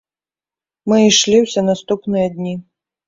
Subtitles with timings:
[0.91, 2.55] Мы ішлі ўсе наступныя дні.